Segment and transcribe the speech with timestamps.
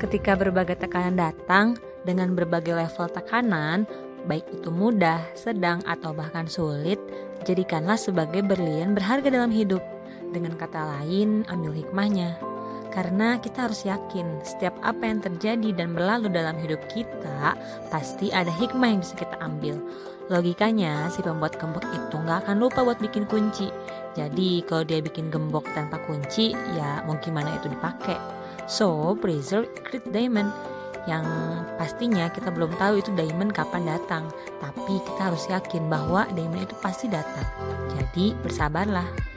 [0.00, 1.76] Ketika berbagai tekanan datang
[2.08, 3.84] dengan berbagai level tekanan,
[4.24, 6.96] baik itu mudah, sedang, atau bahkan sulit,
[7.44, 9.84] jadikanlah sebagai berlian berharga dalam hidup.
[10.32, 12.40] Dengan kata lain, ambil hikmahnya.
[12.90, 17.54] Karena kita harus yakin setiap apa yang terjadi dan berlalu dalam hidup kita
[17.86, 19.78] pasti ada hikmah yang bisa kita ambil.
[20.26, 23.70] Logikanya si pembuat gembok itu nggak akan lupa buat bikin kunci.
[24.20, 28.20] Jadi kalau dia bikin gembok tanpa kunci ya mau gimana itu dipakai.
[28.68, 30.52] So preserve great diamond
[31.08, 31.24] yang
[31.80, 34.28] pastinya kita belum tahu itu diamond kapan datang.
[34.60, 37.48] Tapi kita harus yakin bahwa diamond itu pasti datang.
[37.96, 39.29] Jadi bersabarlah.